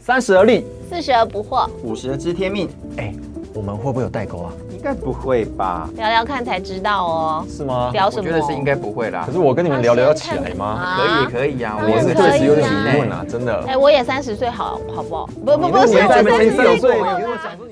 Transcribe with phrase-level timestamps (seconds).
[0.00, 3.14] 三十而立，四十而不惑，五十而知天命，哎，
[3.54, 4.52] 我们会不会有代沟啊？
[4.70, 5.88] 应该不会吧？
[5.96, 7.46] 聊聊看才知道哦。
[7.48, 7.90] 是吗？
[7.92, 8.28] 聊什么？
[8.28, 9.32] 我觉得是应该不会啦可。
[9.32, 10.96] 是我跟你们聊聊得起来吗？
[10.98, 13.64] 可以可以啊，我是确实有点啊疑问啊，真的。
[13.66, 15.26] 哎，我也三十岁，好好不好？
[15.26, 17.71] 不不不是，你那年我三十纪才岁16岁，过你跟我讲出你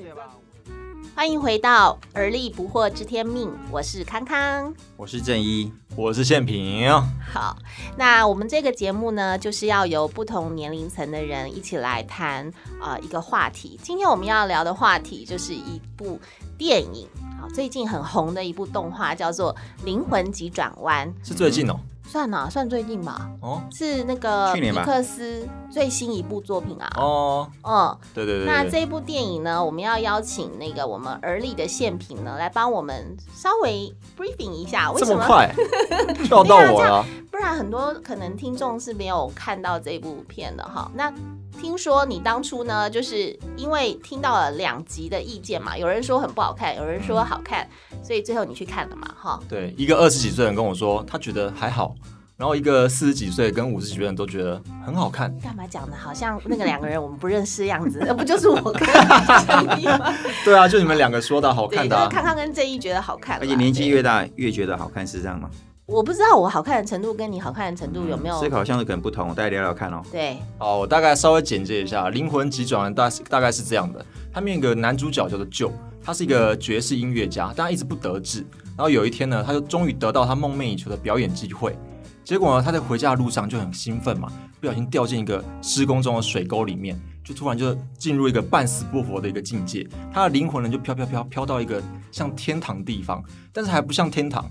[1.13, 4.73] 欢迎回到而立不惑知天命，我是康康。
[4.97, 6.89] 我是正一，我是宪平，
[7.31, 7.55] 好，
[7.97, 13.79] 那我们这个节目呢，就是要由不同年龄层的人一起来谈呃一个话题。
[13.83, 16.19] 今天我们要聊的话题就是一部
[16.57, 17.07] 电影，
[17.39, 19.53] 好，最近很红的一部动画叫做
[19.85, 21.79] 《灵魂急转弯》，是最近哦。
[22.07, 23.29] 算啊算最近吧？
[23.41, 26.91] 哦是那个皮去年吧克斯最新一部作品啊。
[26.97, 35.49] 哦，嗯，对对对那这部电影呢，我们要邀请那个我们而立的宪平呢，来帮我们稍微 briefing 一下，为什么快
[36.25, 40.91] 跳到我了，不然很多可能听众是没有看到这部片的哈。
[40.93, 41.11] 那
[41.59, 47.67] 听说你当初呢，就是因为听到了两集的意见嘛，有人说很不好看，有人说好看，
[48.03, 49.39] 所以最后你去看了嘛，哈。
[49.47, 51.93] 对，一个二十几岁人跟我说，他觉得还好，
[52.41, 55.31] 然后一个四十几岁跟五十几岁的人都觉得很好看。
[55.43, 58.01] 干嘛讲的好像那个两个人我们不认识的样子？
[58.03, 60.11] 那 不就是我跟正义吗？
[60.43, 65.47] 对啊，就你们两个说的好，看的啊，就是康康跟正义觉得好看，而且年纪越大越觉得好看，是这样吗？
[65.85, 70.01] 我不知道我好看的程度跟你好看的程度有没有思考向的可能不同，大家聊聊看哦。
[70.11, 74.03] 对，好，我大概稍微简介一下，《灵魂急转弯》大大概是这样的：
[74.33, 78.43] 他们有一个男主角叫做 Joe，他是一个爵士音乐家，但他一直不得志。
[78.75, 81.77] 然后有一天呢，他就终于得到他梦寐以求的表演机会。
[82.23, 89.87] 结果呢，他在回家的路上就很兴奋嘛，不小心掉进一个施工中的水沟里面，就突然就进入一个半死不活的一个境界。
[90.13, 94.49] 他的灵魂呢就飘飘飘飘到一个像天堂地方，但是还不像天堂。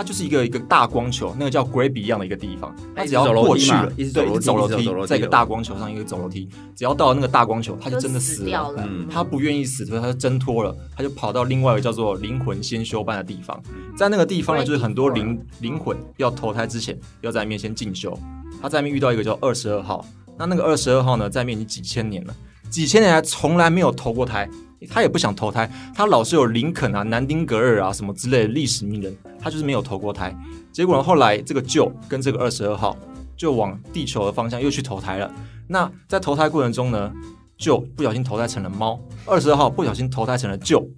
[0.00, 2.74] 它就是一个一个大光球，那个叫 Gravy 一样的一个地方。
[2.96, 8.74] 它只要过去了，一直走楼梯楼梯一直走楼，梯在一个大光球上一个走楼梯，只要到了那个大光球，他就真的死了。
[8.78, 13.62] 嗯他不愿意死，所以他就挣脱了，他就跑到另外一个叫做灵魂先修班的地方，
[13.94, 18.18] 在那个地方呢，就是很多灵灵魂要投胎之前，要在那边先进修。
[18.62, 20.02] 他在那边遇到一个叫二十二号，
[20.38, 22.34] 那那个二十二号呢，在那边已经几千年了，
[22.70, 24.48] 几千年来从来没有投过胎，
[24.88, 30.34] 他也不想投胎，他老是有林肯啊、南丁格尔啊什么之类的历史名人，他就是没有投过胎。
[30.72, 32.96] 结果呢，后来这个舅跟这个二十二号
[33.36, 35.30] 就往地球的方向又去投胎了。
[35.66, 37.12] 那在投胎过程中呢，
[37.56, 40.88] 舅不小心投胎成了猫，二十二号不小心投胎成了舅，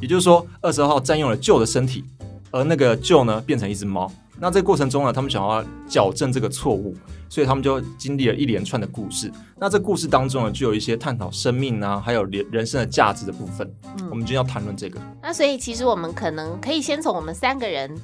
[0.00, 2.04] 也就是说，二十二号占用了舅的身体，
[2.50, 4.10] 而那个舅呢变成一只猫。
[4.40, 6.94] 那这个过程中呢，他们想要矫正这个错误，
[7.28, 9.30] 所以他们就经历了一连串的故事。
[9.58, 13.70] 那这故事当中呢，就有一些探讨生命啊，还有人人生的价值的部分。
[13.98, 14.98] 嗯我们今天要谈论这个。
[15.22, 17.94] 那所以其实我们可能可以先从我们三个人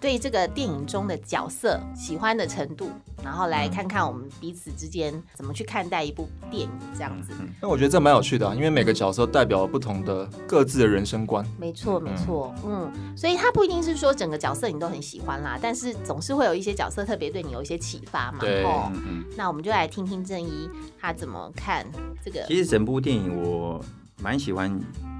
[0.00, 2.90] 对这个电影中的角色喜欢的程度，
[3.24, 7.32] 然后来看看我们彼此之间怎么去看待一部电影这样子。
[7.60, 11.44] 那我觉得这蛮有趣的、啊，因为每个角色代表了不同的各自的人生观。
[11.58, 18.38] 没错，没错，嗯，所以他不一定是说整个角色你都很喜欢啦，但是总是会有一些角色特别对你有一些启发嘛。
[18.40, 20.68] 对哦嗯嗯，那我们就来听听正一
[21.00, 21.86] 他怎么看
[22.24, 23.82] 这个其实整部电影我
[24.20, 24.68] 蛮喜欢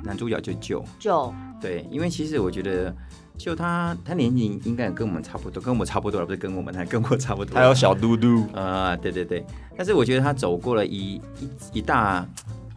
[0.02, 1.34] 男主角就就，就。
[1.60, 2.94] 对，因为其实我觉得
[3.36, 7.54] 就他他年纪应该跟我们差不多，跟我们差不多了，不是跟我们，他跟我差不多。
[7.54, 9.44] 还有小嘟嘟，呃，对对对，
[9.76, 12.24] 但是我觉得他走过了一一一大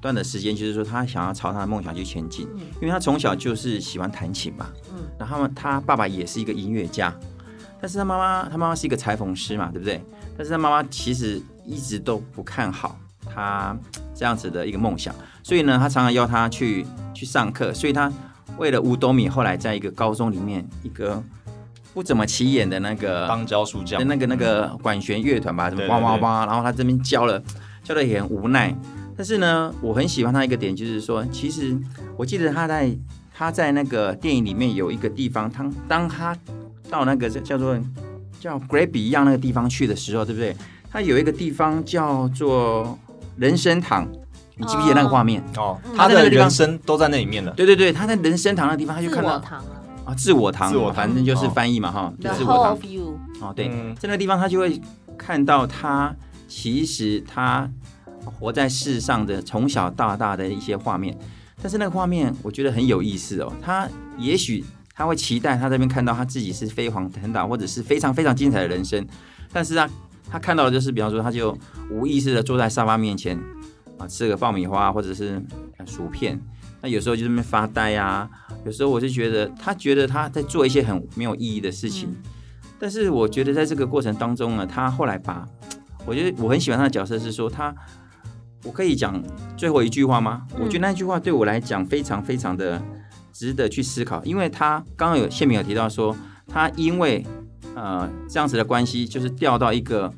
[0.02, 2.62] 段的时间，就是说他想要朝他的梦想去前进，嗯。
[2.82, 5.04] 因为他从小就是喜欢弹琴嘛，嗯。
[5.20, 7.16] 然后他们他爸爸也是一个音乐家，
[7.82, 10.02] 但是他妈妈他妈妈是一个裁缝师嘛，对不对？
[10.38, 12.98] 但是他妈妈其实一直都不看好
[13.34, 13.76] 他
[14.14, 18.12] 这样子的一个梦想，所以呢，他常常要他去去上课，所以他
[18.58, 21.22] 为了五斗米，后来在一个高中里面一个
[21.94, 27.42] 不怎么起眼的那个邦交书教的，那个那个管弦乐团吧，什么哇哇哇，然后他这边教了，
[27.84, 28.76] 教的也很无奈。
[29.18, 31.78] 但是呢，我很喜欢他一个点，就是说，其实
[32.18, 32.96] 我记得他在
[33.34, 36.36] 他在那个电影里面有一个地方，他当他
[36.92, 37.76] 到那个叫做
[38.40, 40.56] 叫 Graby 一样那个地方去的时候，对不对？
[40.92, 43.00] 他有一个地方叫做
[43.38, 44.06] 人参堂，
[44.58, 45.42] 你记不记得那个画面？
[45.56, 47.52] 哦嗯，他的人生都在那里面了。
[47.54, 49.72] 对对对，他在人参堂那个地方，他就看到我堂啊
[50.06, 52.78] 啊，自我堂，自我堂反正就是哦翻译嘛哈，就，The 自我堂
[53.40, 54.82] 哦，对，嗯在那个地方他就会
[55.18, 56.14] 看到他
[56.50, 57.70] 其实他
[58.26, 61.18] 活在世上的从小到大的一些画面，
[61.62, 63.54] 但是那个画面我觉得很有意思哦。
[63.62, 63.88] 他
[64.18, 64.66] 也许
[65.02, 69.04] 他会期待他这边看到他自己是飞黄腾达或者是非常非常精彩的人生，
[69.52, 69.90] 但是啊
[70.30, 71.58] 他看到的就是，比方说他就
[71.90, 73.36] 无意识的坐在沙发面前
[73.98, 75.42] 啊，吃个爆米花或者是
[75.86, 76.40] 薯片。
[76.84, 78.30] 那有时候就这边发呆啊，
[78.64, 82.16] 有时候我就觉得他觉得他在做一些很没有意义的事情，
[82.80, 85.48] 但是我觉得在这个过程当中呢，他后来把，
[86.06, 87.76] 我觉得我很喜欢他的角色是说他，
[88.64, 89.22] 我可以讲
[89.58, 90.48] 最后一句话吗？
[90.60, 92.82] 我觉得那句话对我来讲非常非常的
[93.34, 96.16] 值得去思考，因为他刚刚有谢明有提到说，
[96.48, 97.26] 他因为
[97.76, 100.14] 呃这样子的关系，就是掉到一个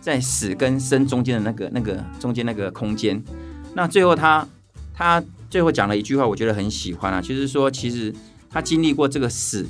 [0.00, 3.22] 在死跟生中间的那个那个中间那个空间，
[3.74, 4.46] 那最后他
[4.94, 8.14] 他最后讲了一句话，我觉得很喜欢啊，就是说其实
[8.50, 9.66] 他经历过这个死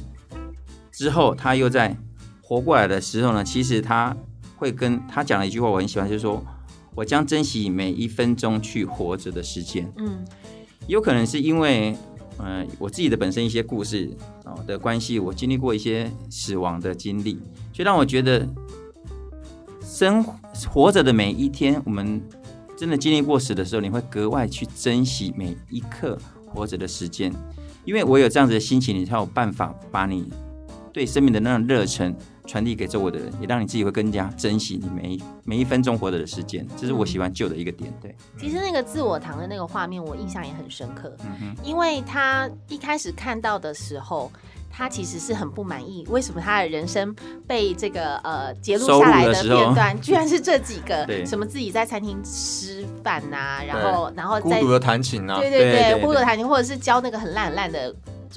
[0.90, 1.96] 之后，他又在
[2.42, 4.16] 活过来的时候呢，其实他
[4.56, 6.44] 会跟他讲了一句话，我很喜欢，就是说
[6.94, 9.92] 我将珍惜每一分钟去活着的时间。
[9.98, 10.24] 嗯。
[10.86, 11.94] 有可能是因为，
[12.40, 14.10] 嗯，我自己的本身一些故事
[14.44, 17.40] 哦的关系，我经历过一些死亡的经历，
[17.72, 18.48] 就让我觉得
[19.82, 20.22] 生
[20.70, 22.22] 活着的每一天，我们
[22.76, 27.32] 真的经历过死的时候，你会格外去珍惜每一刻活着的时间，
[27.84, 30.30] 因为我有这样子的心情，你才有办法把你
[30.92, 32.14] 对生命的那种热忱
[32.48, 38.16] 传递给周围的人，也让你自己会更加珍惜你每一每一分钟活着的时间，这是我喜欢旧的一个点，对。
[38.36, 44.32] 其实那个自我堂的那个画面，我印象也很深刻，嗯因为他一开始看到的时候。
[44.70, 47.12] 他其实是很不满意，为什么他的人生
[47.48, 51.04] 被这个呃截录下来的片段， 居然是这几个？
[51.26, 57.92] 什么自己在餐厅吃饭呐、然后然后在孤独的弹琴啊，对对对，对对呼噜弹琴，或者是教那个很烂很烂的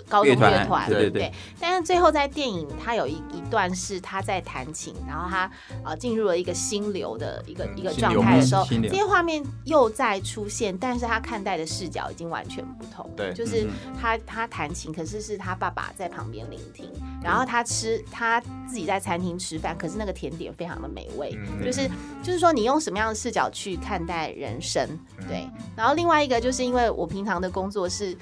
[0.07, 5.49] 高中乐团对对对但是最后在电影，他有一一段是他在弹琴，然后他
[5.83, 13.09] 呃进入了一个心流的一个嗯一个状态的时候，这些画面又在出现，但是他看待的视角已经完全不同。
[13.15, 16.89] 对就是嗯他他弹琴，可是是他爸爸在旁边聆听，
[17.23, 21.89] 然后他吃他自己在餐厅吃饭，可是那个甜点非常的美味，嗯就是
[22.23, 25.47] 就是说你用什么样的视角去看待人生，嗯对。
[25.75, 28.17] 然后另外一个就是因为我平常的工作是。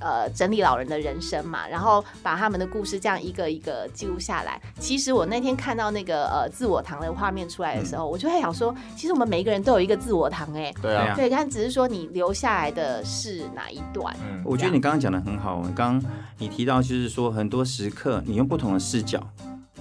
[0.00, 4.60] 呃，整理老人的人生嘛，然后把他们的故事这样一个一个记录下来。
[4.78, 14.16] 其实我那天看到那个呃自我堂的画面出来的时候，我就在想说，其实我们每一个人都有一个自我堂哎、对啊对啊，对，但只是说你留下来的是哪一段。
[14.22, 19.22] 嗯我觉得你刚刚讲的很好，刚刚你提到就是说，很多时刻你用不同的视角，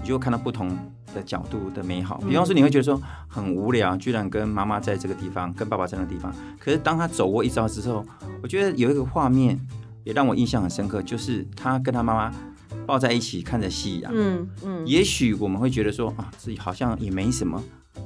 [0.02, 0.70] 你就会看到不同
[1.16, 2.18] 的角度的美好。
[2.28, 6.34] 比方说，你会觉得说很无聊，居然跟妈妈在这个地方，跟爸爸在那个地方。
[6.60, 8.06] 可是当他走过一遭之后，
[8.44, 9.60] 我觉得有一个画面
[10.10, 12.34] 也让我印象很深刻，就是他跟他妈妈
[12.88, 14.12] 抱在一起看着夕阳。
[14.12, 17.64] 嗯嗯，也许我们会觉得说啊，自己好像也没什么，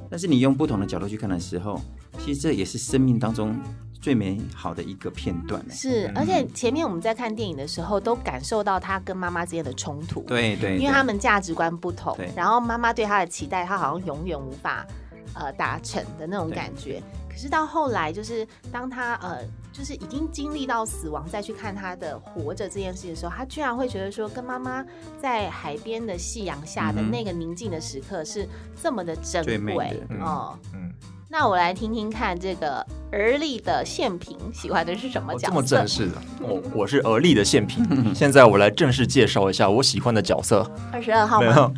[0.10, 1.80] 但是你用不同的角度去看的时候，
[2.20, 3.58] 其实这也是生命当中
[4.02, 5.74] 最美好的一个片段呢。
[5.74, 10.24] 是，嗯而且前面我们在看电影的时候，都感受到他跟妈妈之间的冲突。
[10.24, 14.86] 对对，因为他们价值观不同，然后妈妈对他的期待，他好像永远无法
[15.34, 17.02] 呃达成的那种感觉。
[17.30, 19.40] 可是到后来，就是当他呃，
[19.74, 24.86] 就是已经经历到死亡，再去看他的活着这件事的时候，他居然会觉得说，跟妈妈
[25.20, 28.48] 在海边的夕阳下的那个宁静的时刻是
[28.82, 29.44] 这么的珍
[29.74, 30.58] 贵嗯哦。
[30.76, 30.94] 嗯，
[31.28, 35.78] 那我来听听看这个而立的宪平喜欢的是什么哦这么角色？
[35.78, 38.14] 正式的，我我是而立的宪平。
[38.14, 40.70] 现在我来正式介绍一下我喜欢的角色。
[40.92, 41.56] 二十二号没吗？
[41.56, 41.74] 有，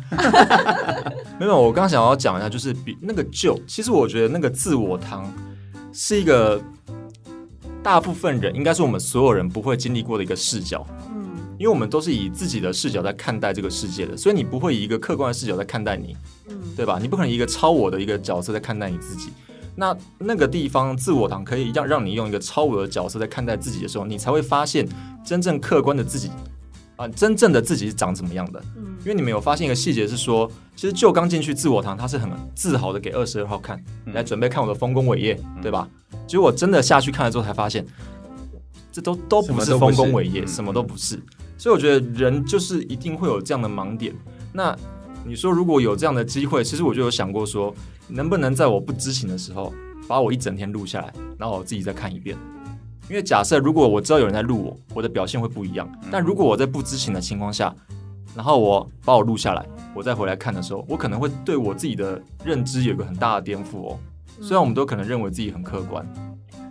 [1.40, 1.56] 没有。
[1.64, 5.32] 我刚刚想要讲一下，就是比那个旧，其实我觉得那个自我堂
[5.92, 6.60] 是一个
[7.86, 11.24] 大部分人，应该是我们所有人不会经历过的一个视角，嗯
[11.56, 16.16] 因为我们都是以自己的视角在看待这个世界的，所以你不会以一个客观的视角在看待你，
[16.48, 16.98] 嗯，对吧？
[17.00, 19.30] 你不可能以一个超我的一个角色在看待你自己。
[19.76, 24.84] 那那个地方自我堂可以让让你用一个超我的角色在看待自己的时候，你才会发现
[25.24, 26.28] 真正客观的自己
[26.96, 28.62] 啊、真正的自己是长怎么样的。
[28.76, 35.88] 嗯因为你们有发现一个细节是说，其实就刚进去自我堂，他是很自豪的给二十二号看，嗯来准备看我的丰功伟业，对吧？
[36.26, 37.86] 结果我真的下去看了之后，才发现
[38.90, 41.20] 这都都不是丰功伟业，什什么都不是。
[41.56, 44.12] 所以我觉得人就是一定会有这样的盲点。
[44.52, 44.76] 那
[45.24, 47.72] 你说如果有这样的机会，其实我就有想过说，
[48.08, 49.72] 能不能在我不知情的时候，
[50.08, 52.36] 把我一整天录下来，然后我自己再看一遍。
[53.08, 55.88] 因为假设如果我知道有人在录我，我的表现会不一样。
[56.10, 57.74] 但如果我在不知情的情况下，
[58.34, 63.98] 然后我把我录下来，我再回来看的时候，我可能会对我自己的认知有个很大的颠覆哦。
[64.40, 66.06] 虽然我们都可能认为自己很客观，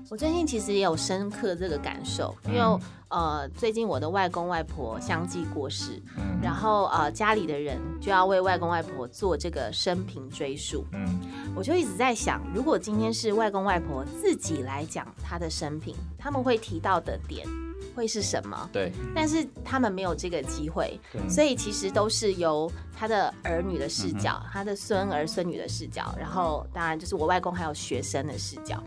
[0.10, 2.80] 我最近其实也有深刻这个感受，因为、嗯。
[3.08, 6.40] 呃，最近我的外公外婆相继过世，嗯。
[6.42, 11.08] 然后呃家里的人就要为外公外婆做这个生平追溯，嗯。
[11.56, 17.48] 我就一直在想，如果今天是外公外婆自己来讲他的生平，他们会提到的点
[17.96, 18.70] 会是什么？
[18.74, 28.84] 对，但是他们没有这个机会，嗯所以其实都是由他的儿女的视角、他的孙儿孙女的视角，然后当然就是我外公还有学生的视角，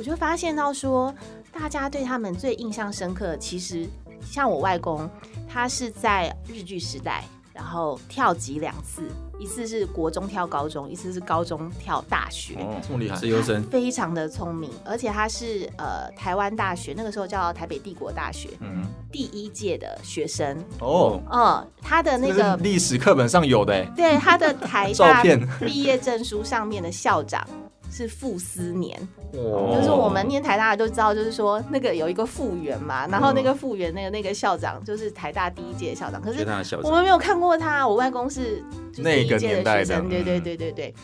[0.00, 1.14] 我就发现到说，
[1.52, 3.86] 大家对他们最印象深刻，其实
[4.24, 5.06] 像我外公，
[5.46, 9.02] 他是在日剧时代，然后跳级两次，
[9.38, 12.54] 一次是国中跳高中，一次是高中跳大学。
[12.54, 27.46] 哦，这么厉害自由生，非常的聪明，而且他是呃台湾大学那个时候叫台北帝国大学嗯，第一届的学生，哦，嗯，他的那这个历史课本上有的哎，对他的台 大片毕业证书上面的校长
[27.90, 28.96] 是傅斯年，
[29.32, 29.74] 哦。
[29.76, 36.46] 就是我们念台大的都知道，就是说那个有一个复原嘛，然后那个复原那个那个校长就是台大第一届校长，可是
[36.82, 40.94] 我们没有看过他，我外公是就是那个第一届年代的学生，对对嗯对对对，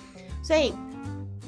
[0.43, 0.73] 所以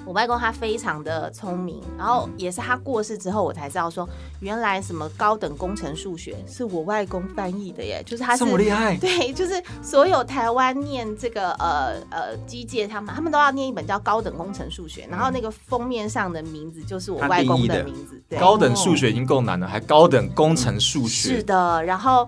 [0.08, 4.08] 我外公他非常的聪明，然后也是他过世之后，我才知道说，
[4.40, 22.26] 原来什么高等工程数学是我外公翻译的耶，就是他是这么厉害，对，就是所有台湾念这个呃呃机械，他们他们都要念一本叫《高等工程数学》，然后那个封面上的名字就是我外公的的名字，对，高等数学已经够难了，还高等工程数学是，的，然后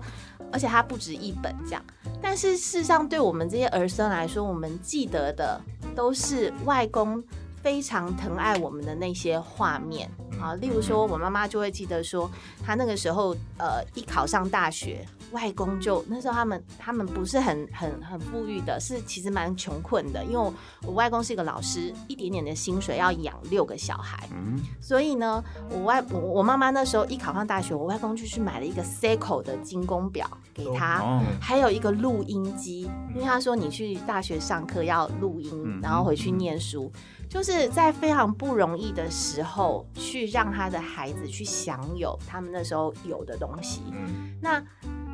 [0.51, 1.83] 而且它不止一本这样，
[2.21, 5.59] 但是事实上对我们这些儿孙来说，我们记得的
[5.95, 7.23] 都是外公。
[7.61, 10.09] 非常疼爱我们的那些画面。
[10.41, 12.29] 啊，例如说，我妈妈就会记得说，
[12.65, 20.51] 她那个时候呃一考上大学，外公就那时候他们他们不是很很很富裕的，是其实蛮穷困的，因为我
[20.87, 36.91] 我外公是一个老师，一点点的薪水要养六个小孩，嗯，所以呢，我外我我妈妈那时候一考上大学，我外公就去买了一个 Seiko 的精工表给她，哦，还有一个录音机，因为他说你去大学上课要录音，嗯然后回去念书，
[37.31, 43.81] 就是在非常不容易的时候去让他的孩子去享有他们那时候有的东西。
[43.93, 44.61] 嗯，那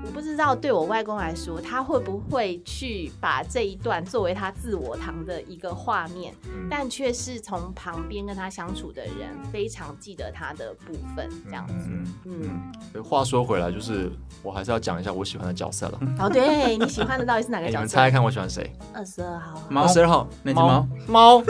[0.06, 11.90] 我不知道对我外公来说，他会不会去把这一段作为他自我堂的一个画面，嗯但却是从旁边跟他相处的人非常记得他的部分，这样子。
[12.26, 14.10] 嗯话说回来，就是
[14.42, 16.00] 我还是要讲一下我喜欢的角色了。
[16.20, 17.78] 哦，对你喜欢的到底是哪哎个 角色？
[17.78, 18.72] 你们猜猜看，我喜欢谁？
[18.94, 19.62] 二十二号。
[19.70, 21.44] 猫二十二号那只猫猫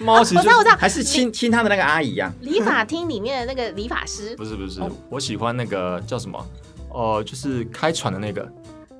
[0.00, 6.44] 猫， 我知道，我知道，还是亲亲他的那个阿姨呀，理发厅里面的那个理发师不是不是哦，我喜欢那个叫什么？
[6.92, 8.46] 哦，就是开船的那个，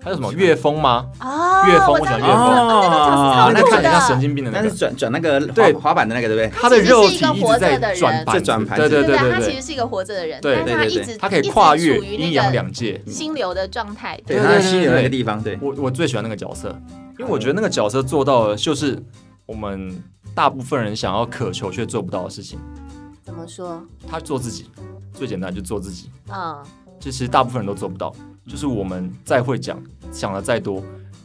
[0.02, 0.32] 还有什么？
[0.32, 1.06] 岳峰吗？
[1.20, 4.62] 哦，岳峰我喜欢岳峰哦，那看起来像神，经病的那个。
[4.62, 5.72] 但是，转转那个对。
[5.72, 6.60] 滑滑板的那个对不对？
[6.60, 13.00] 他的肉体一直在转在转盘对对对对对对，他其实是一个活着的人，对但他对对一直他可以跨越阴阳两界。
[13.06, 16.68] 心流的状态，对，他在心流那个地方，对，我我最喜欢那个角色，
[17.18, 19.02] 因为我觉得那个角色做到了，就是
[19.46, 20.02] 我们
[20.34, 22.58] 大部分人想要渴求却做不到的事情。
[23.22, 23.82] 怎么说？
[24.08, 24.70] 他做自己，
[25.12, 26.10] 最简单就做自己。
[26.32, 26.56] 嗯，
[27.00, 28.14] 其实大部分人都做不到，
[28.46, 30.82] 就是我们再会讲，讲的再多，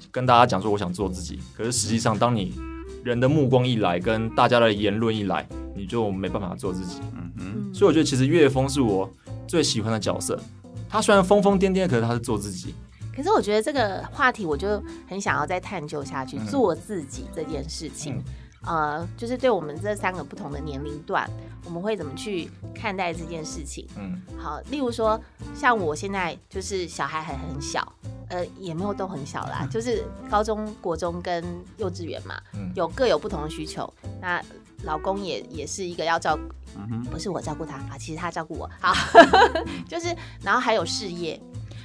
[0.10, 2.58] 跟大家讲说我想做自己，可是实际上当你
[3.04, 7.02] 人的目光一来，跟大家的言论一来，你就没办法做自己。
[7.14, 9.08] 嗯嗯，嗯所以我觉得其实岳峰是我
[9.48, 10.40] 最喜欢的角色。
[10.88, 12.74] 他虽然疯疯癫癫，可是他是做自己。
[13.16, 18.24] 可是我觉得这个话题，我就很想要再探究下去，嗯做自己这件事情。
[18.66, 21.30] 呃，就是对我们这三个不同的年龄段，
[21.66, 23.88] 我们会怎么去看待这件事情？
[23.98, 25.20] 嗯好，例如说，
[25.54, 27.94] 像我现在就是小孩还很小，
[28.30, 31.44] 呃，也没有都很小啦，就是高中国中跟
[31.78, 33.92] 幼稚园嘛，嗯有各有不同的需求。
[34.22, 34.42] 那
[34.84, 36.42] 老公也也是一个要照顾，
[36.78, 38.70] 嗯，不是我照顾他啊，其实他照顾我。
[38.80, 38.94] 好，
[39.88, 41.40] 就是然后还有事业，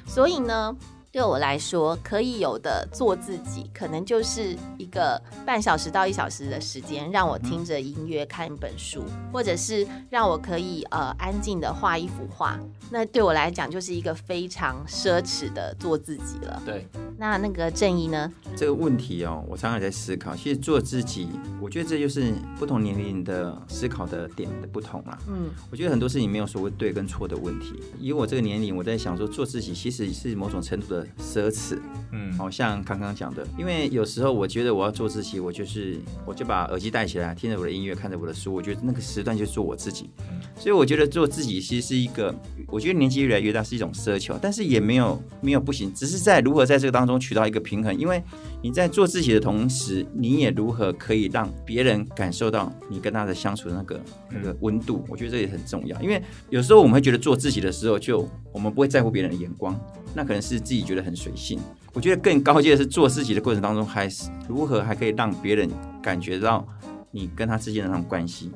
[0.07, 0.77] 所以呢。
[1.12, 9.02] 对我来说，可以有的做自己，可能就是一个半小时到一小时的时间，让我听着音乐看一本书，
[9.33, 12.57] 或者是让我可以呃安静的画一幅画。
[12.93, 16.62] 那对我来讲，就是一个非常奢侈的做自己了。
[16.64, 16.87] 对，
[17.19, 18.33] 那那个正义呢？
[18.55, 20.37] 这个问题哦，我常常在思考。
[20.37, 21.29] 其实做自己，
[21.61, 25.19] 我觉得这就是不同年龄的思考的点的不同啦。
[25.29, 27.83] 嗯我觉得很多事情没有所谓对跟错的问题。
[27.99, 31.78] 以我这个年龄，我在想说，做自己其实是某种程度的奢侈。
[32.12, 40.11] 嗯好像刚刚讲的，因为有时候我觉得我要做自己，我就是我就把耳机戴起来，听着我的音乐，看着我的书，我觉得那个时段就是做我自己。
[40.59, 42.35] 所以我觉得做自己其实是一个，
[42.66, 47.97] 我觉得年纪越来越大是一种奢求，但是也没有没有不行，只是在如何在这个当中取到一个平衡。
[47.97, 48.21] 因为
[48.62, 56.00] 你在做自己的同时，你也如何可以让别人感受到你跟他的相处的那个那个温度，我觉得这也很重要。
[56.00, 59.78] 因为有时候我们会觉得做自己的时候，就我们不会在乎别人的眼光，
[60.14, 61.59] 那可能是自己觉得很随性。
[61.93, 65.69] 我觉得更高阶的是做自己的过程当中，还是如何还可以让别人
[66.02, 66.67] 感觉到
[67.11, 68.50] 你跟他之间的那种关系。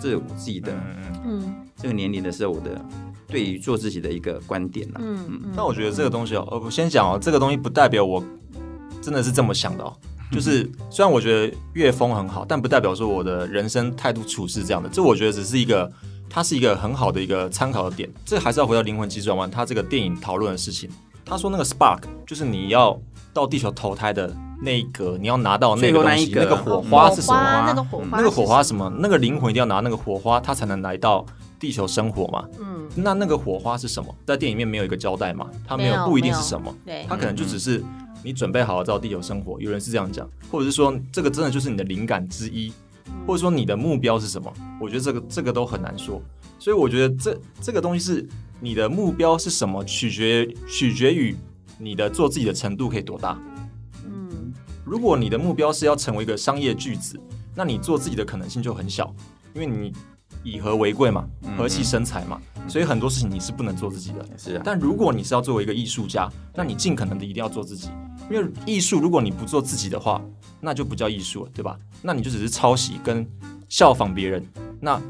[0.00, 1.20] 这是我自己的嗯嗯。
[1.24, 2.80] 嗯这个年龄的时候，我的
[3.26, 5.00] 对于做自己的一个观点啦。
[5.00, 5.52] 嗯嗯。
[5.54, 8.24] 但我觉得这个东西哦，呃，我先讲哦，这个东西不代表我
[9.02, 9.94] 真的是这么想的哦。
[10.32, 14.88] 就是虽然我觉得乐风很好，但不代表说我的人生态度处事这样的。
[14.88, 15.92] 这我觉得只是一个，
[16.34, 18.10] 它是一个很好的一个参考的点。
[18.24, 20.90] 这还是要回到灵魂急转弯，它这个电影讨论的事情。
[21.24, 23.00] 他说那个 spark 就是你要
[23.32, 27.38] 到地球投胎的那一格，你要拿到那个东西，那那个火花是什么？
[27.38, 28.92] 花那个火花，那个火花是什么？
[28.98, 31.24] 那个灵魂一定要拿那个火花，它才能来到
[31.60, 32.44] 地球生活嘛。
[32.58, 34.12] 嗯，那那个火花是什么？
[34.26, 35.48] 在电影里面没有一个交代嘛？
[35.64, 37.80] 它没没有有不一定是什么，对它可能就只是
[38.24, 39.60] 你准备好了到地球生活。
[39.60, 42.72] 有人是这样讲，或者是说这个真的就是你的灵感之一，
[43.26, 44.52] 或者说你的目标是什么？
[44.80, 46.20] 我觉得这个这个都很难说。
[46.58, 48.28] 所以我觉得这这个东西是
[48.60, 51.36] 你的目标是什么，取决取决于
[51.78, 53.38] 你的做自己的程度可以多大。
[54.06, 54.52] 嗯
[54.84, 57.18] 如果你的目标是要成为一个商业巨子，
[57.54, 59.14] 那你做自己的可能性就很小，
[59.54, 59.92] 因为你
[60.42, 64.26] 以和为贵嘛，嗯和气生财嘛，所以很多事情你是不能做自己的。
[64.36, 67.88] 是啊，但如果你是要作为一个艺术家，那你尽可能的一定要做自己，
[68.30, 70.22] 因为艺术如果你不做自己的话，
[70.60, 71.78] 那就不叫艺术了，对吧？
[72.02, 73.26] 那你就只是抄袭跟
[73.68, 74.44] 效仿别人。
[74.80, 75.00] 那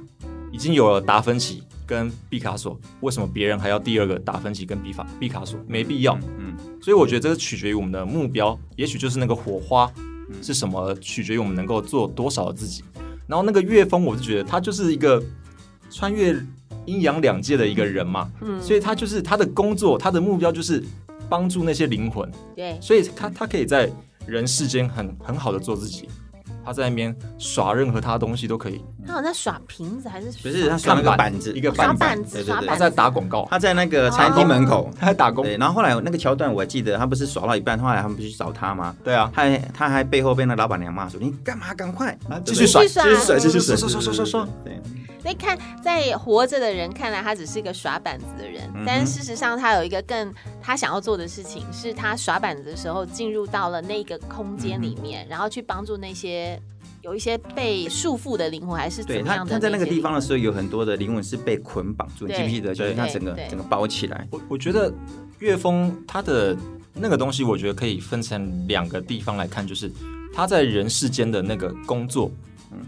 [0.53, 5.59] 已经有了达芬奇跟毕卡索，为什么别人还要第二个达芬奇跟毕法毕卡索？
[5.67, 6.19] 没必要。
[6.39, 12.83] 嗯，所以我觉得这是取决于我们的目标，也许就是那个火花嗯是什么，取决于我们能够做多少的自己。
[13.27, 15.23] 然后那个乐风，我就觉得他就是一个
[15.91, 16.37] 穿越
[16.85, 20.83] 阴阳两界的一个人嘛，嗯，所以他就是他的工作，他的目标就是
[21.35, 23.91] 帮助那些灵魂，对，所以他他可以在
[24.25, 26.09] 人世间很很好的做自己，
[26.65, 32.69] 他在那边耍任何他的东西都可以，他好像在耍瓶子还是不是他耍那个板子，一个耍板板子对对对耍板子。
[32.69, 38.95] 他在打广告，他在那个餐厅门口，他在打工，对，然后后来那个桥段我还记得，他不是耍到一半，后来他们不是去找他吗？
[39.03, 41.75] 对啊，他还他还背后被那老板娘骂说：“你干嘛？
[41.75, 42.17] 赶快！
[42.45, 44.49] 继续耍，继续耍继续甩，继续甩，刷刷刷刷刷。
[44.65, 44.81] 对，
[45.25, 56.61] 所以看在活着的人看来，他只是一个耍板子的人，嗯但是事实上他有一个更他想要做的事情，是他耍板子的时候进入到了那个空间里面，然后去帮助那些
[57.01, 62.75] 有一些被束缚的灵魂，还是怎么样的他在那个地方的，时候，有很多的灵魂是被捆绑住，你记不记得？
[62.75, 64.29] 就是他整个整个包起来。
[64.31, 64.93] 我我觉得
[65.39, 66.55] 岳峰他的
[66.93, 69.91] 那个东西，我觉得可以分成两个地方来看，就是
[70.35, 72.31] 他在人世间的那个工作，
[72.73, 72.79] 嗯，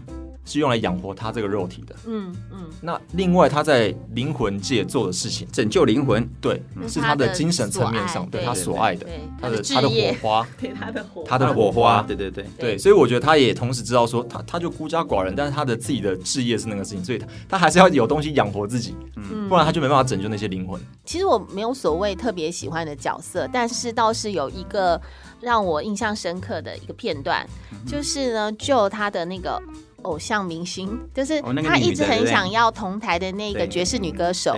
[0.47, 1.95] 是用来养活他这个肉体的。
[2.07, 19.47] 嗯嗯，那另外他在灵魂界做的事情，拯救灵魂，对，是他的的精神层面上，对他所爱的对，他的 他的火花，对他的火，他的火火花，对对对，对，所以我觉得他也同时知道说，他他就孤家寡人，但是他的自己的置业是那个事情，所以他他还是要有东西养活自己，嗯。
[19.49, 20.79] 不然他就没办法拯救那些灵魂。
[21.05, 24.99] 其实我没有所谓特别喜欢的角色，但是倒是有一个
[25.39, 27.77] 让我印象深刻的一个片段，嗯。
[27.85, 29.61] 就是呢，就他的那个
[30.07, 34.57] 偶像明星，就是他一直很想要同台的那个爵士女歌手。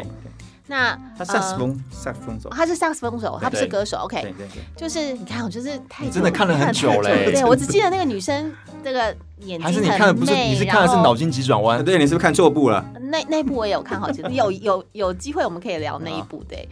[0.68, 3.98] 那他萨克斯呃风，萨克斯风手，他是萨克斯风手，他不是歌手。
[3.98, 9.06] OK，对对，就是你看，我就是太真的看了很久嘞对我只记得那个女生这个
[9.40, 11.84] 眼睛还是你很看的不是你是看的是然后脑筋急转弯？
[11.84, 12.86] 对，你是不是看错部了？
[13.02, 16.70] 那那部我也有看好几次，有有有机会我们可以聊那一部对。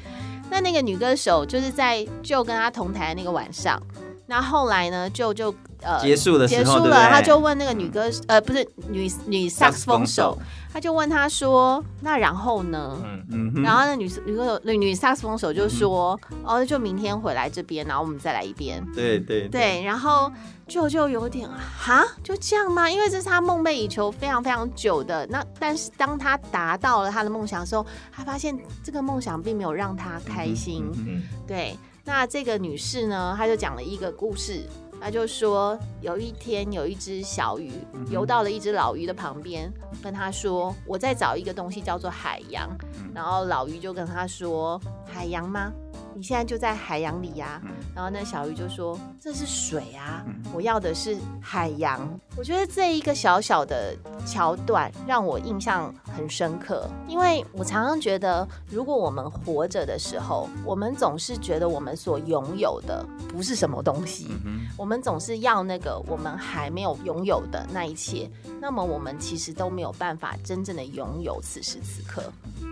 [0.51, 3.81] 那那个女歌手就是在就跟他同台的那个晚上，
[4.27, 10.37] 那后来呢就就呃结束的时候，结束了，对对他就问那个女歌呃不是女女萨克斯风手，，
[10.71, 12.97] 他就问他说那然后呢？
[13.03, 18.85] 嗯，嗯，然后那女女歌手女女萨克斯风手就说、哦就明天回来这边，然后我们再来一遍。
[18.93, 20.31] 对对对，然后
[20.67, 22.89] 就就有点哈，就这样吗？
[22.89, 25.25] 因为这是他梦寐以求非常非常久的。
[25.27, 30.85] 那但是当他达到了他的梦想的时候，他发现这个梦想并没有让他开心。
[30.97, 34.63] 嗯对，那这个女士呢，她就讲了一个故事。
[34.99, 37.71] 她就说，有一天有一只小鱼
[38.09, 42.67] 游到了一只老鱼的旁边，跟他说：“我在找一个东西叫做海洋。”
[43.13, 45.71] 然后老鱼就跟他说：“海洋吗？
[46.17, 47.61] 你现在就在海洋里呀、
[47.93, 64.27] 然后那小鱼就说：“这是水啊，我要的是海洋。”我觉得这一个小小的桥段让我印象很深刻，因为我常常觉得，如果我们活着的时候，我们总是觉得我们所拥有的不是什么东西，
[64.75, 68.27] 我们总是要那个我们还没有拥有的那一切，
[68.59, 72.23] 那么我们其实都没有办法真正的拥有此时此刻。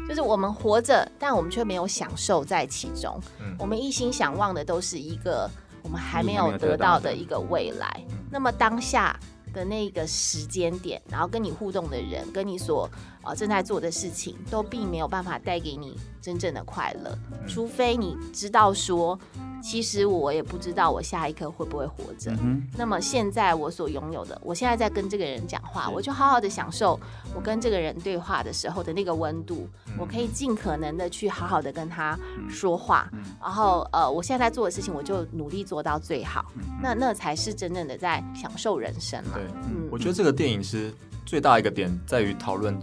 [0.07, 3.19] 就是我们活着，但我们却没有享受在其中。
[3.39, 5.49] 嗯我们一心想望的都是一个
[5.81, 8.05] 我们还没有得到的一个未来。
[8.29, 9.17] 那么当下
[9.53, 12.89] 的那个时间点，然后跟你互动的人，跟你所
[13.25, 19.19] 呃正在做的事情，都并没有办法带给你真正的快乐，除非你知道说，
[19.61, 22.31] 其实我也不知道我下一刻会不会活着。
[22.41, 26.99] 嗯，那么现在我所拥有的，我现在在跟这个人讲话，我就好好的享受
[27.35, 32.17] 我跟这个人对话的时候的那个温度，嗯我可以尽可能的去好好的跟他
[32.49, 33.09] 说话，
[33.41, 36.45] 然后呃，我现在在做的事情，我就努力做到最好，
[36.81, 39.31] 那那才是真正的在享受人生嘛。
[39.35, 40.93] 对，嗯我觉得这个电影是
[41.25, 42.79] 最大一个点在于讨论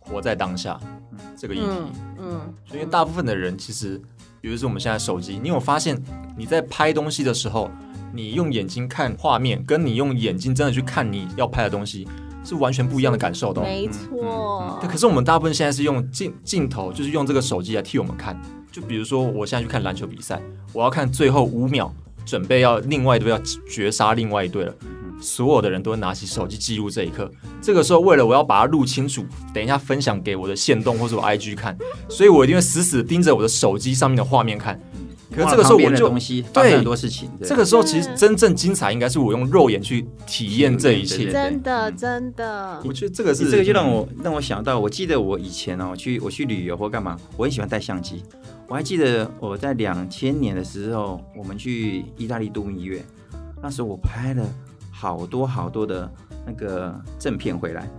[0.00, 0.78] 活在当下
[1.36, 1.66] 这个议题。
[1.68, 4.00] 嗯嗯，因为大部分的人其实
[4.40, 6.00] 比如说我们现在手机，你有发现
[6.36, 7.70] 你在拍东西的时候，
[8.12, 12.06] 你用眼睛看画面，跟你用眼睛真的去看你要拍的东西，
[12.44, 13.64] 是完全不一样的感受的、哦。
[13.64, 14.78] 没错。
[14.80, 18.38] 对，可是我们大部分现在是用镜镜头，就是用这个手机来替我们看。
[18.70, 21.92] 就比如说，我现在去看篮球比赛，我要看最后五秒，
[22.26, 23.38] 准备要另外一队要
[23.70, 24.74] 绝杀另外一队了，
[25.24, 27.30] 所有的人都会拿起手机记录这一刻。
[27.62, 31.76] 这个时候，为了我要把它录清楚，等一下分享给我的线动或者我 IG 看，
[32.08, 34.78] 所以我一定会死死盯着我的手机上面的画面看。
[35.34, 36.08] 可是这个时候我就
[36.52, 41.28] 对很多事情，对这个时候其实真正精彩应该是我用肉眼去体验这一切。
[41.32, 48.22] 真的真的，我觉得这个是这个就让我让我想到，我记得我以前哦，我去我去旅游或干嘛，我很喜欢带相机。
[48.68, 53.04] 我还记得我在两千年的时候，我们去意大利度蜜月，
[53.60, 54.46] 那时候我拍了
[54.96, 56.08] 好多好多的
[56.46, 57.90] 那个正片回来，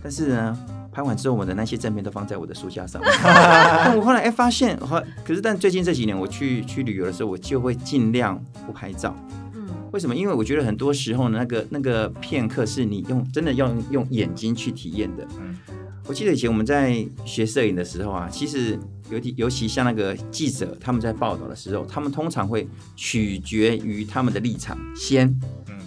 [0.00, 0.56] 但是呢，
[0.92, 3.02] 拍完之后我的那些正片都放在我的书架上。
[3.20, 9.12] 但我后来哎发现，后可是但最近这几年我去去旅游的时候，我就会尽量不拍照。
[9.54, 10.14] 嗯，为什么？
[10.14, 15.26] 因为我觉得很多时候呢，那个那个片刻是你用真的要用用眼睛去体验的。
[15.40, 15.58] 嗯
[16.06, 18.76] 我记得以前我们在学摄影的时候啊，其实
[19.10, 22.66] 尤其尤其像那个记者他们在报道的时候，他们通常会
[22.96, 25.40] 取决于他们的立场先，嗯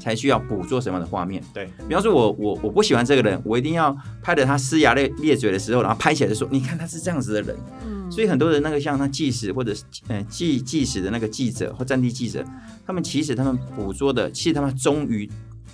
[0.04, 1.42] 才需要捕捉什么样的画面。
[1.54, 7.56] 对，比方说我我我不喜欢这个人，我一定要拍的他呲牙咧咧嘴的时候，然后拍起来就说，你看他是这样子的人。
[7.86, 12.46] 嗯所以很多人那个像那纪实或者是呃纪纪实的那个记者或战地记者，
[12.86, 15.28] 他们其实他们捕捉的，其实他们忠于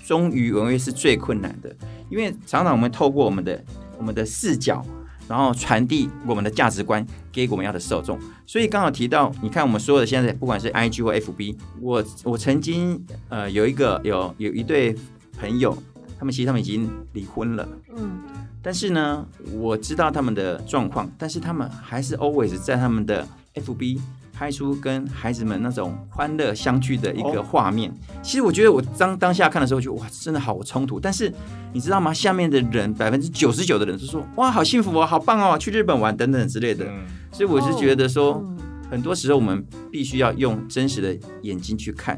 [0.05, 1.75] 忠于文约是最困难的，
[2.09, 3.61] 因为常常我们透过我们的
[3.97, 4.85] 我们的视角，
[5.29, 8.19] 然后传递我们的价值观给我们要的受众。
[8.47, 14.95] 所以刚好提到，你看我们所有的现在不管是 IG 或 FB，我我曾经呃有一个有有一对
[15.39, 15.77] 朋友，
[16.17, 17.69] 他们其实他们已经离婚了。
[17.95, 18.19] 嗯
[18.61, 23.99] 但是呢，我知道他们的状况，但是他们还是 always 在他们的 FB
[24.39, 27.93] 拍出跟孩子们那种欢乐相聚的一个画面。
[28.23, 30.97] 其实我觉得我当当下看的时候，就哇，真的好冲突。
[30.97, 31.29] 但是
[31.73, 32.13] 你知道吗？
[32.13, 36.85] 下面的人百分之九十九的人都说哇，好幸福哦，好棒哦，去日本玩等等之类的。
[36.85, 38.57] 嗯，所以我是觉得说，嗯
[38.89, 42.17] 很多时候我们必须要用真实的眼睛去看，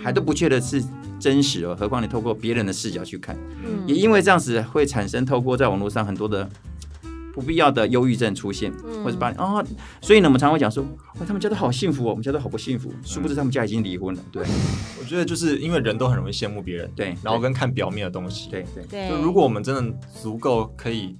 [0.00, 0.80] 还都不觉得是
[1.18, 3.36] 真实哦，何况你透过别人的视角去看。
[3.66, 6.48] 嗯也因为这样子会产生透过在网络上很多的
[7.38, 9.64] 不必要的忧郁症出现，嗯或者把你哦，
[10.00, 10.82] 所以呢，我们常会讲说，
[11.20, 14.22] 哇，他们家都好幸福哦，我们家都好不幸福，殊不知他们家已经离婚了。
[14.32, 14.44] 对
[14.98, 18.50] 我觉得就是因为人都很容易羡慕别人，对，然后跟看表面的东西。
[18.50, 21.16] 对对对，就如果我们真的足够可以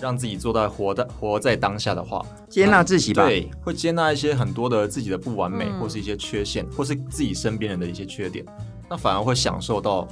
[0.00, 3.26] 让自己做到活在活在当下的话，接纳自己吧。
[3.26, 8.44] 对，会接纳一些很多的自己的不完美，嗯或是一些缺陷，或是自己身边人的一些缺点，
[8.88, 10.08] 那反而会享受到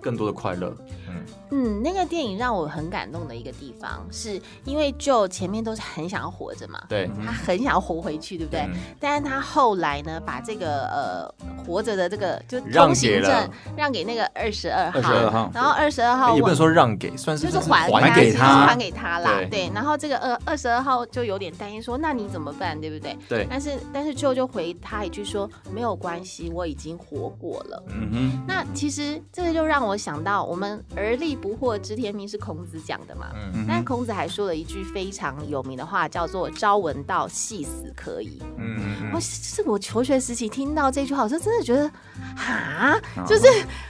[0.00, 0.74] 更多的快乐。
[1.08, 8.60] 嗯，嗯，那个电影让我很感动的一个地方，是因为就前面都是很想要活着嘛，对，他很想要活回去，对不对？
[8.60, 11.34] 嗯但是他后来呢，把这个呃
[11.64, 19.70] 活着的这个就通行证让给那个二十二号，22号然后二十二号也不能说让给，算是就是还还给给他还给他啦，对对。
[19.74, 23.16] 然后这个二二十二号就有点担心说，那你怎么办，对不对？
[23.28, 27.82] 对，但是但是舅就回他一句说，没有关系，我已经活过了。
[27.88, 33.26] 嗯哼，那其实这个就让我想到，我们而立不惑知天命是孔子讲的嘛。
[33.34, 38.42] 嗯嗯哼，但孔子还说了一句非常有名的话，叫做“朝闻道，夕死可矣”。
[38.58, 41.90] 嗯嗯我是我求学时期听到这句话，我就真的觉得，
[42.36, 43.46] 哈，哦就是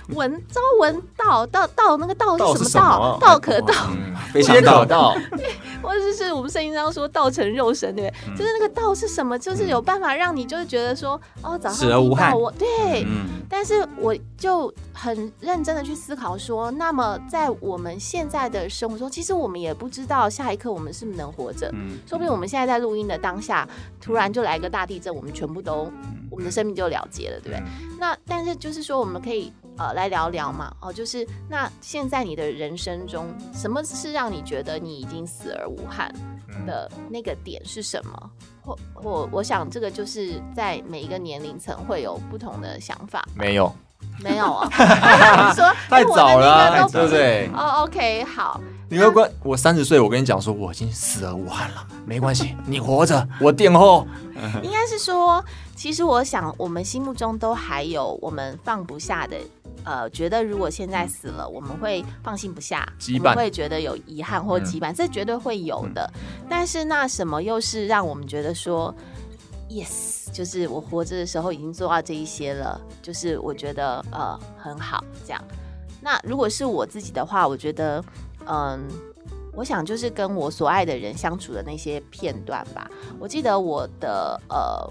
[0.09, 3.19] 闻朝闻道，道道那个道道是什么道？
[3.21, 5.15] 道可道，嗯，非常道道，
[5.83, 8.21] 或者是我们圣经上说道成肉身，对不对？
[8.29, 9.39] 嗯就是那个道是什么？
[9.39, 12.03] 就是有办法让你就是觉得说，哦，早上
[12.39, 13.05] 我对。
[13.07, 21.71] 嗯，但是我就很认真的去思考说，那么在我们现在的生活中，其实我们也不知道下一刻我们是不是能活着。
[21.73, 23.67] 嗯说不定我们现在在录音的当下，
[24.01, 25.91] 突然就来个大地震，我们全部都，
[26.31, 27.63] 我们的生命就了结了，对不对？
[27.99, 36.13] 那但是就是说，我们可以呃来聊聊嘛，哦，就是那现在你的人生中，什么是让你觉得你已经死而无憾
[36.49, 38.31] 嗯的那个点是什么？
[38.63, 43.73] 或或我想这个就是在每一个年龄层会有不同的想法，没有，
[44.23, 44.69] 没有啊？
[45.49, 47.51] 你说太早了对不对？
[47.55, 54.07] 哦，OK，好，你会关我三十岁，我跟你讲说我已经死而无憾了，没关系， 你活着，我殿后。
[54.63, 55.45] 应该是说，
[55.77, 59.37] 其实我想，我们心目中都还有我们放不下的，
[59.85, 66.11] 呃，觉得如果现在死了，我们会放心不下，羁绊我们会觉得有遗憾或嗯羁绊，这绝对会有的。
[66.49, 68.95] 但是那什么又是让我们觉得说
[69.71, 75.43] ，yes，就是我活着的时候已经做到这一些了，就是我觉得呃很好这样。
[76.03, 78.05] 那如果是我自己的话，我觉得
[78.47, 78.87] 嗯。
[79.53, 82.89] 我想就是跟我所爱的人相处的那些片段吧。
[83.19, 84.89] 我记得我的呃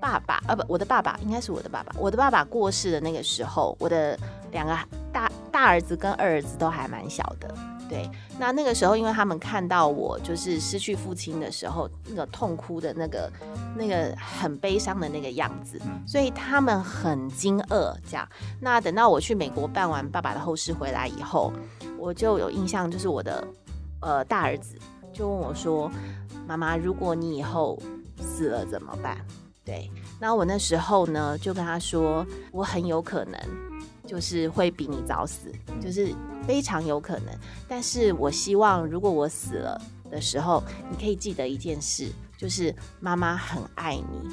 [0.00, 1.92] 爸爸，呃不，我的爸爸应该是我的爸爸。
[1.98, 4.16] 我的爸爸过世的那个时候，我的
[4.52, 4.78] 两个
[5.12, 7.52] 大大儿子跟二儿子都还蛮小的。
[7.90, 13.28] 对，那那个时候，因为他们看到我就是失去父亲的时候，那个痛哭的那个、
[13.76, 15.76] 那个很悲伤的那个样子，
[16.06, 17.92] 所以他们很惊愕。
[18.08, 18.28] 这样，
[18.60, 21.52] 那等到我去美国办完爸爸的后事回来以后，
[21.98, 23.44] 我就有印象，就是我的
[24.00, 24.78] 呃大儿子
[25.12, 25.90] 就问我说
[26.46, 27.76] ：“妈妈，如果你以后
[28.20, 29.18] 死了怎么办？”
[29.66, 33.36] 对，那我那时候呢就跟他说：“我很有可能。”
[34.10, 36.12] 就是会比你早死，就是
[36.44, 37.26] 非常有可能。
[37.68, 44.28] 但是我希望，如果我死了的时候，你可以记得一件事，就是妈妈很爱你。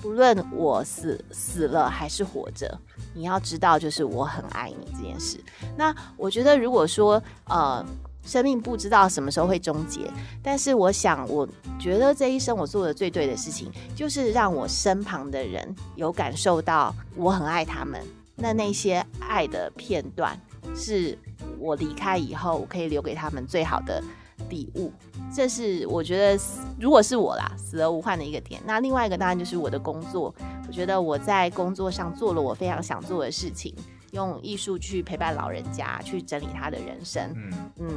[0.00, 2.80] 不论我死死了还是活着，
[3.12, 5.38] 你要知道，就是我很爱你这件事。
[5.76, 7.84] 那我觉得，如果说呃，
[8.24, 10.10] 生命不知道什么时候会终结，
[10.42, 11.46] 但是我想，我
[11.78, 18.00] 觉得这一生我做的最对的事情，就是让我身旁的人有感受到我很爱他们。
[18.44, 20.38] 那那些爱的片段，
[20.76, 21.18] 是
[21.58, 24.04] 我离开以后，我可以留给他们最好的
[24.50, 24.92] 礼物。
[25.34, 26.38] 这是我觉得，
[26.78, 28.60] 如果是我啦，死而无憾的一个点。
[28.66, 30.34] 那另外一个当然就是我的工作，
[30.68, 33.74] 我觉得我在工作上做了我非常想做的事情，
[34.10, 37.22] 用艺术去陪伴老人家，去整理他的人生。
[37.34, 37.88] 嗯嗯，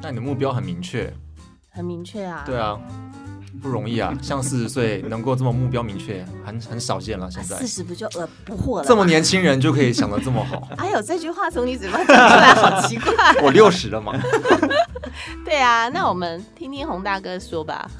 [0.00, 1.12] 那你的目标很明确，
[1.68, 2.44] 很明确啊。
[2.46, 2.80] 对啊。
[3.60, 4.16] 不容易啊！
[4.22, 7.30] 像四十岁能够这么目标明确，很很少见了。
[7.30, 8.84] 现在四十不就呃不惑了？
[8.86, 10.68] 这么年轻人就可以想的这么好？
[10.78, 13.12] 哎呦，这句话从你嘴巴讲出来，好奇怪。
[13.42, 14.12] 我六十了嘛？
[15.44, 17.90] 对啊，那我们听听洪大哥说吧。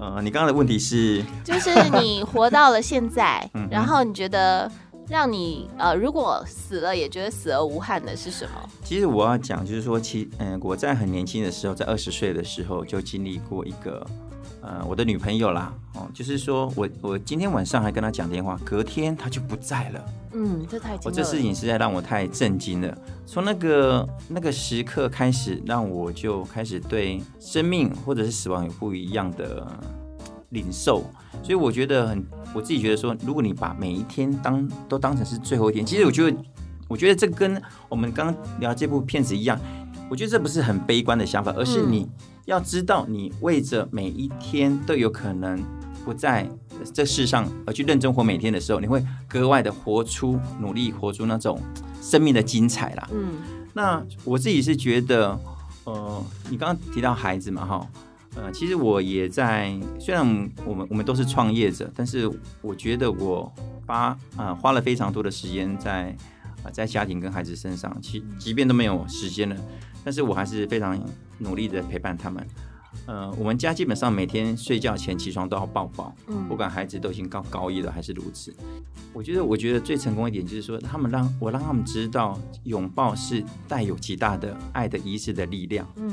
[0.00, 1.70] 呃，你刚刚的问题是，就是
[2.00, 4.70] 你活到了现在，然后你觉得
[5.08, 8.68] 让你呃，如果死了也觉得死而无憾的是什么？
[8.82, 14.04] 其实我要讲，就是说，其嗯，我在很年轻的时候，在二十岁的时候就经历过一个。
[14.62, 20.04] 呃，我的女朋友啦，哦，就是说我我今天晚上还跟她讲电话，隔天她就不在了。
[20.34, 20.96] 嗯，这太……
[21.04, 22.96] 我这事情实在让我太震惊了。
[23.26, 29.66] 从那个那个时刻开始，让我就开始对生命或者是死亡有不一样的
[30.50, 31.02] 领受。
[31.42, 36.36] 所以我觉得很，我自己觉得说，如果你把每一天当都当成是最后一天，其实我觉得，
[36.86, 39.58] 我觉得这跟我们刚刚聊这部片子一样，
[40.08, 42.08] 我觉得这不是很悲观的想法，而是你。
[42.46, 45.62] 要知道，你为着每一天都有可能
[46.04, 46.48] 不在
[46.92, 51.60] 这世上而去认真活每天的时候，你会格外的活出努力，活出那种
[52.00, 53.08] 生命的精彩啦。
[53.12, 53.34] 嗯，
[53.72, 55.38] 那我自己是觉得，
[55.84, 57.86] 呃，你刚刚提到孩子嘛，哈，
[58.34, 60.26] 呃，其实我也在，虽然
[60.66, 62.28] 我们我们都是创业者，但是
[62.60, 63.52] 我觉得我
[63.86, 66.16] 花啊花了非常多的时间在
[66.64, 69.56] 啊在家庭跟孩子身上，其即便都没有时间了。
[70.04, 70.98] 但是我还是非常
[71.38, 72.46] 努力的陪伴他们。
[73.06, 78.54] 呃，我们家基本上每天睡觉前起床都要抱抱，嗯，不管孩子都已经高高一了还是如此。
[79.14, 85.90] 我觉得，我觉得最成功一点就是说，他们让我让他们知道，拥抱是带有极大的爱的仪式的力量。
[85.96, 86.12] 嗯，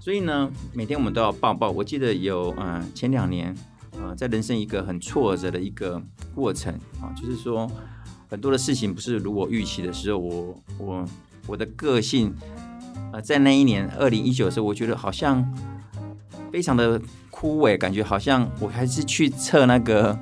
[0.00, 1.70] 所以呢，每天我们都要抱抱。
[1.70, 3.56] 我记得有，嗯，前两年，
[3.92, 6.02] 呃，在人生一个很挫折的一个
[6.34, 7.70] 过程啊，就是说
[8.28, 11.08] 很多的事情不是如我预期的时候，我我
[11.46, 12.34] 我的个性。
[13.16, 15.42] 呃，在那一年二零一九的时候，我觉得好像
[16.52, 17.00] 非常的
[17.30, 20.18] 枯萎，感觉好像我还是去测那个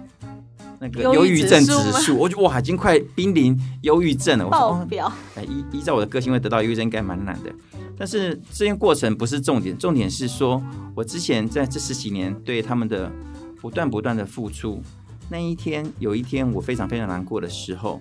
[0.79, 4.49] 那个忧郁症指数，我觉得哇，已经快濒临忧郁症了。
[4.49, 5.13] 爆表！
[5.35, 7.53] 哎，依依照我的个性会得到忧郁症，应该蛮难的。
[7.99, 10.63] 但是这些过程不是重点，重点是说
[10.95, 13.11] 我之前在这十几年对他们的
[13.61, 14.81] 不断不断的付出，
[15.29, 18.01] 那一天有一天我非常非常难过的时候。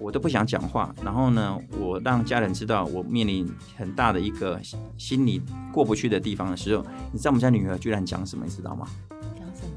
[0.00, 4.58] 我都不想讲话，然后呢，我让家人知道我面临很大的一个
[4.96, 6.82] 心理过不去的地方的时候，
[7.12, 8.88] 你知道我们家女儿居然讲什么，你知道吗？
[9.10, 9.72] 讲什么？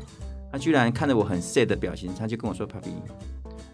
[0.50, 2.94] 她居然看着我很 sad 的表情，她就跟我说：“Papi，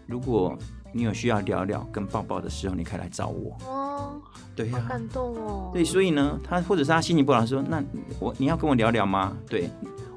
[0.08, 0.58] 如果
[0.92, 4.20] 你有需要聊聊跟抱抱的时候，你可以来找我。”哦，
[4.56, 5.70] 对呀，感动哦。
[5.72, 7.80] 对，所以呢，她或者是她心情不好，说：“那
[8.18, 9.70] 我你要跟我聊聊吗？”对，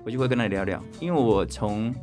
[0.04, 1.94] 我就会跟她聊聊，因为我从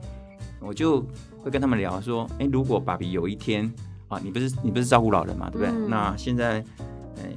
[0.60, 1.04] 我就
[1.42, 3.68] 会跟他们聊说：“哎，如果爸比有一天。”
[4.10, 5.88] 啊，你不是你不是照顾老人嘛，对不对？
[5.88, 6.62] 那现在，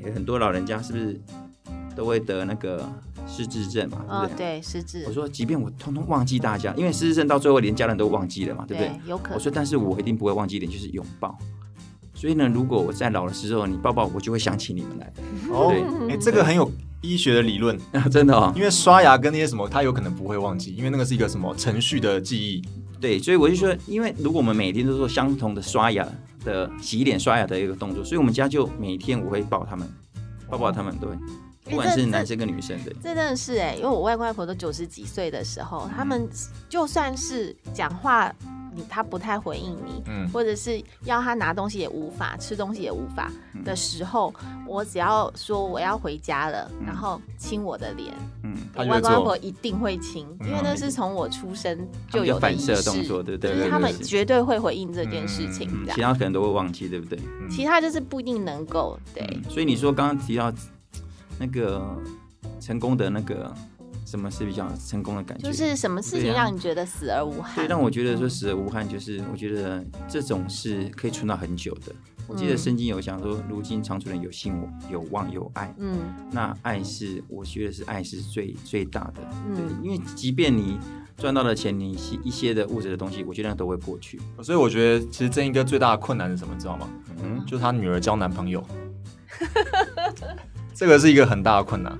[0.03, 1.21] 有很多老人家是不是
[1.95, 2.83] 都会得那个
[3.27, 4.03] 失智症嘛？
[4.25, 4.59] 对不对？
[4.59, 5.05] 对，失智。
[5.07, 8.91] 我说，即便我通通忘记大家，因为失智症到最后连家人都忘记了嘛，对不对？
[9.07, 9.35] 有可能。
[9.35, 11.37] 我说，但是我一定不会忘记一点，就是拥抱。
[12.15, 15.13] 所以呢，如果我在老的时候你抱抱我，就会想起你们来。
[15.51, 15.71] 哦，
[16.09, 17.77] 哎，这个很有医学的理论，
[18.09, 18.51] 真的哦。
[18.55, 22.63] 因为刷牙跟那些什么，他有可能不会忘记，因为那个是一个什么程序的记忆。
[22.99, 26.07] 对，所以我就说，因为如果我们每天都做相同的刷牙。
[26.43, 29.87] 的洗脸刷牙的一个动作，所以我们家就每天我会抱他们，
[30.49, 31.09] 抱抱他们，对，
[31.65, 32.93] 不管是男生跟女生的。
[33.01, 36.27] 这真的是哎、因为我外公外婆都九十几岁的时候，他们
[36.69, 38.33] 就算是讲话，
[38.75, 40.29] 你他不太回应你，嗯。
[40.31, 43.63] 或者是要他拿东西也无法，吃东西也无法嗯。
[43.63, 44.33] 的时候，
[44.67, 48.13] 我只要说我要回家了，然后亲我的脸，
[48.75, 50.47] 外公外婆一定会亲，嗯。
[50.47, 53.55] 因为那是从我出生就有的仪式射动作，对不对？
[53.55, 57.19] 就是他们对对绝对会回应这件事情，其他可能都会忘记，对不对？
[57.49, 59.23] 其他就是不一定能够对。
[59.23, 60.51] 嗯所以你说刚刚提到
[61.37, 61.95] 那个
[62.59, 63.53] 成功的那个
[64.13, 65.47] 什么是比较成功的感觉？
[65.49, 67.67] 就是什么事情让你觉得死而无憾？
[67.67, 71.91] 让我觉得说死而无憾，就是我觉得这种是可以存到很久的。
[72.27, 74.53] 我记得圣经有讲说，如今长存的有信、
[74.87, 75.73] 有望、有爱。
[75.79, 75.97] 嗯
[76.31, 79.21] 那爱是，我觉得是爱是最最大的。
[79.55, 80.77] 对，嗯，因为即便你
[81.17, 84.21] 赚到了钱，你一些一些的物质的东西，我觉得那都会过去。
[84.43, 86.87] 所以我觉得其实正一哥最大的困难是什么，知道吗？
[87.23, 88.63] 嗯，就是他女儿交男朋友，
[90.75, 91.97] 这个是一个很大的困难。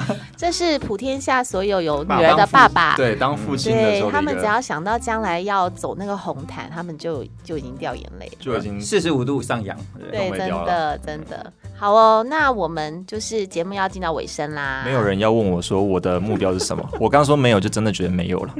[0.36, 8.32] 这是普天下所有有女儿的爸爸，对，当父亲的时候的对他们只要，想到将来要走那个红毯，他们就就已经掉眼泪了。
[8.38, 9.76] 就已经四十五度上扬。
[10.10, 12.24] 对对，真的真的好哦。
[12.28, 14.82] 那我们就是节目要进到尾声啦。
[14.84, 16.88] 没有人要问我说我的目标是什么。
[17.00, 18.54] 我刚说没有，就真的觉得没有了。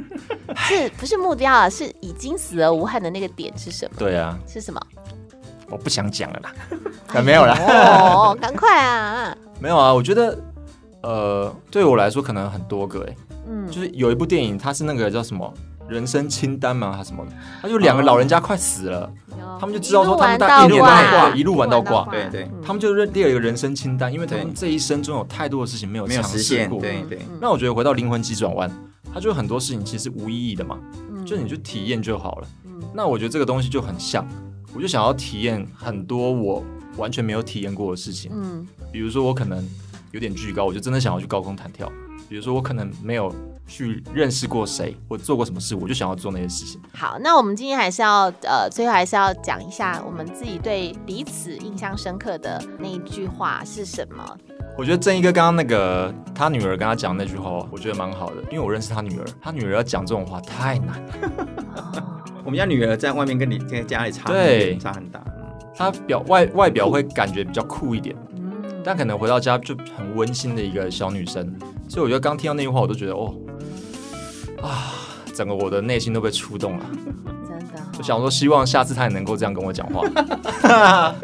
[0.57, 1.69] 是不是目标啊？
[1.69, 3.95] 是已经死而无憾的那个点是什么？
[3.97, 4.81] 对啊，是什么？
[5.69, 6.53] 我不想讲了啦。
[7.13, 9.35] 啊 没有啦哦，赶快啊！
[9.59, 10.37] 没有啊，我觉得，
[11.05, 13.15] 呃，对我来说可能很多个哎、
[13.47, 15.53] 嗯，就是有一部电影，它是那个叫什么
[15.87, 16.91] 人生清单吗？
[16.91, 17.31] 还是什么的？
[17.61, 22.05] 他就两个老人家快死了，有他们就知道说他们大一路玩一年到挂挂，一路玩到挂。
[22.09, 26.67] 对对嗯他们就列了一个人生清单，因为他们这一生中有太多的事情没有没有尝试实现。
[26.67, 26.79] 过。
[26.79, 28.71] 对对，嗯那我觉得回到灵魂急转弯，
[29.13, 30.79] 它就很多事情其实无意义的嘛，
[31.11, 32.47] 嗯就你就体验就好了。
[32.65, 34.27] 嗯那我觉得这个东西就很像，
[34.73, 36.63] 我就想要体验很多我
[36.97, 38.31] 完全没有体验过的事情。
[38.33, 39.63] 嗯比如说我可能
[40.15, 41.91] 有点巨高，我就真的想要去高空弹跳。
[42.29, 43.29] 比如说我可能没有
[43.67, 46.79] 去认识过谁，或做过什么事，我就想要做那些事情。
[46.93, 54.25] 好，那我们今天还是要呃，最后还是要讲一下我们自己对彼此印象深刻的那一句话是什么。
[54.77, 61.13] 我觉得正一哥刚刚那个他女儿跟他讲那句话，我觉得蛮好的，因为我认识他女儿，他女儿要讲这种话太难了。
[61.75, 62.03] 哦
[62.45, 65.21] 我们家女儿在外面跟你跟家里差很对差很大。
[65.27, 65.33] 嗯
[65.77, 68.34] 他表外外表会感觉比较酷一点，嗯
[68.85, 71.53] 但可能回到家就很温馨的一个小女生。
[71.89, 73.35] 所以我觉得刚听到那句话，我都觉得哦
[74.61, 74.93] 啊，
[75.33, 76.85] 整个我的内心都被触动了。
[77.47, 80.01] 真的哦、我想说，希望下次她也能够这样跟我讲话，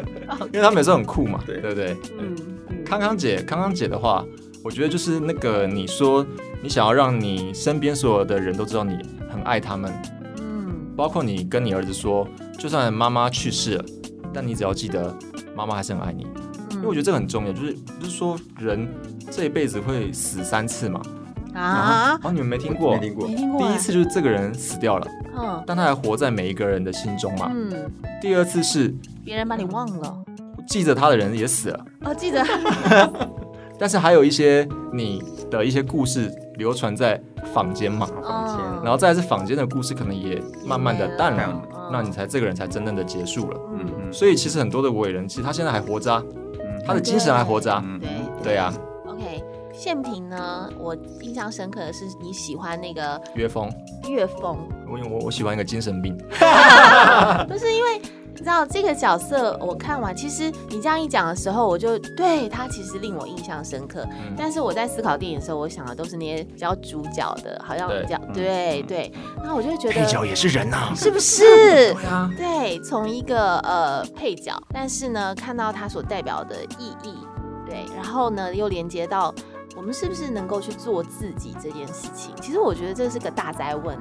[0.52, 1.96] 因为他每次都很酷嘛，对对不对？
[2.18, 2.36] 嗯，
[2.70, 4.24] 嗯康康姐，康康姐的话，
[4.62, 6.24] 我觉得就是那个你说
[6.62, 8.96] 你想要让你身边所有的人都知道你
[9.30, 9.92] 很爱他们，
[10.40, 12.26] 嗯包括你跟你儿子说，
[12.58, 13.84] 就算妈妈去世了，
[14.32, 15.16] 但你只要记得
[15.56, 16.51] 妈妈还是很爱你，嗯
[16.82, 18.88] 因为我觉得这个很重要，就是不是说人
[19.30, 21.00] 这一辈子会死三次嘛？
[21.54, 22.94] 啊，哦，你们没听过？
[22.94, 23.28] 没听过。
[23.60, 25.06] 第一次就是这个人死掉了，
[25.38, 27.52] 嗯但他还活在每一个人的心中嘛。
[27.54, 27.88] 嗯，
[28.20, 28.92] 第二次是
[29.24, 30.24] 别人把你忘了。
[30.66, 32.44] 记着他的人也死了，哦，记得
[33.78, 37.20] 但是还有一些你的一些故事流传在
[37.52, 38.56] 坊间嘛，坊间。
[38.58, 43.60] 嗯然后再来是坊间的故事可能也慢慢的淡了，嗯那你才这个人才真正的结束了。
[43.74, 44.12] 嗯嗯。
[44.12, 46.41] 所以其实很多的伟人，其实他现在还活着啊，嗯
[46.86, 47.82] 他的精神还活着啊。
[47.84, 48.10] 嗯对
[48.42, 48.72] 对啊
[49.06, 49.42] ，OK，
[49.72, 53.70] 宪平呢，我印象深刻的是你喜欢那个岳峰，
[54.08, 56.16] 岳峰，我我我喜欢一个精神病，
[57.48, 58.00] 不是因为
[58.34, 64.04] 你知道这个角色，我看完，其实你这样一讲的时候，我就对他其实令我印象深刻。
[64.10, 70.92] 嗯但是我在思考电影的时候，我想的都是那些比较主角的，好像比较嗯对对，然后我就会觉得配角也是人呐。
[70.96, 71.42] 是不是？
[71.94, 77.14] 对啊，对，从一个呃配角，但是呢，看到他所代表的意义，
[77.66, 79.32] 对，然后呢又连接到
[79.76, 82.34] 我们是不是能够去做自己这件事情。
[82.40, 83.96] 其实我觉得这是个大灾问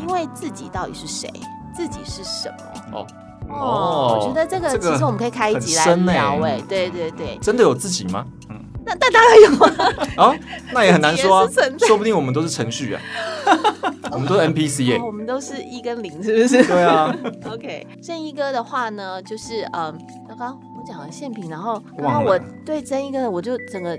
[0.00, 1.30] 因为自己到底是谁，
[1.74, 2.48] 自己是什
[2.92, 2.98] 么？
[2.98, 3.06] 哦
[3.50, 6.12] 哦，我觉得这个其实我们可以开一集来很深欸。
[6.12, 8.24] 聊哎、对对对，真的有自己吗？
[8.84, 9.64] 那那当然有
[10.16, 10.34] 啊，啊，
[10.72, 11.46] 那也很难说
[11.86, 13.00] 说不定我们都是程序啊，
[14.10, 14.96] 我们都是 NPC 耶。
[14.98, 15.04] 哦。
[15.06, 16.64] 我们都是一跟零，是不是？
[16.66, 17.14] 对啊，
[17.52, 19.96] OK，正一哥的话呢，就是嗯，
[20.26, 22.38] 刚刚我讲了宪平，然后刚忘了。
[22.38, 23.92] 刚我对正一哥的我就整个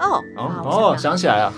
[0.00, 1.52] 哦哦想起来了，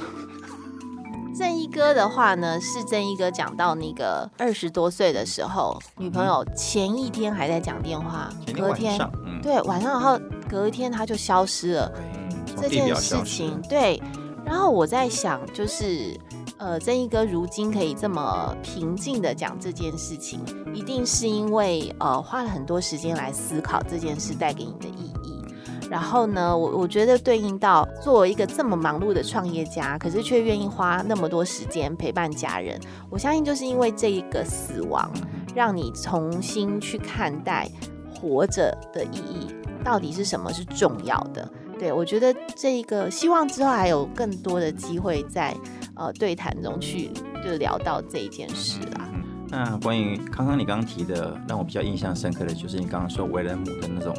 [1.34, 11.92] 正一哥的话呢，是正一哥讲到那个二十多岁的时候，女朋友前一天还在讲电话，天隔天，嗯，对晚上，然后隔一天他就消失了。
[11.96, 14.00] 嗯，这件事情，对。
[14.44, 16.14] 然后我在想，就是
[16.58, 20.40] 呃，正义哥如今可以这么平静的讲这件事情，
[20.74, 25.42] 一定是因为呃花了很多时间来思考这件事带给你的意义。
[25.88, 32.78] 然后呢，我我觉得对应到作为一个这么忙碌的创业家，可是却愿意花那么多时间陪伴家人，
[33.08, 35.08] 我相信就是因为这一个死亡，
[35.54, 37.68] 让你重新去看待
[38.12, 39.46] 活着的意义，
[39.84, 41.48] 到底是什么是重要的。
[41.78, 45.54] 对我觉得这一个希望之后还有更多的机会在
[45.94, 47.10] 呃对谈中去
[47.44, 49.08] 就聊到这一件事啦。
[49.48, 54.12] 那关于康康你刚刚提的，让我比较印象深刻的就是你刚刚说为人母的那种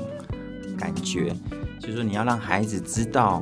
[0.77, 1.33] 感觉，
[1.79, 3.41] 就是说你要让孩子知道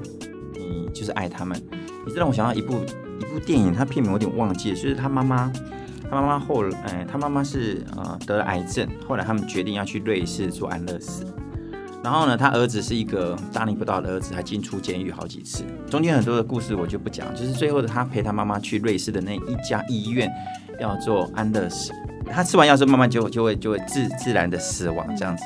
[0.71, 1.61] 你就是爱他们。
[2.05, 2.79] 你这让我想到一部
[3.19, 5.51] 一部电影，它片名我有点忘记了，就是他妈妈，
[6.09, 11.25] 他妈妈后，哎，他妈妈是呃得了癌症，后来他们决定要去瑞士做安乐死。
[12.03, 15.63] 然后呢，他儿子是一个大逆不道的儿子，还进出监狱好几次。
[15.87, 20.27] 中间很多的故事我就不讲，就是最后的他陪他妈妈去瑞士的那一家医院
[20.79, 21.91] 要做安乐死。
[22.25, 25.43] 他吃完药之后，慢慢就就会就会自自然的死亡这样子。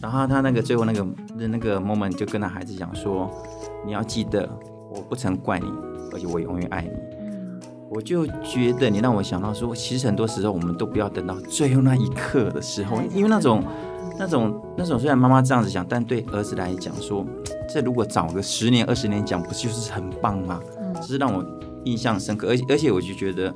[0.00, 1.06] 然后他那个最后那个
[1.36, 3.28] 那个 moment 就跟他孩子讲说
[3.84, 4.48] ：“你要记得，
[4.98, 5.66] 我不曾怪你，
[6.12, 6.90] 而且我永远爱你。”
[7.90, 13.62] 我就觉得你让我想到说，其实很多时候我们都不要等到最后那一刻的时候，因为那种。
[14.20, 17.24] 那种那种，虽然妈妈这样子讲，但对儿子来讲说，
[17.72, 20.60] 这如果早个十年二十年讲，不就是很棒吗？
[20.96, 21.44] 这是让我
[21.84, 23.54] 印象深刻，而且而且我就觉得，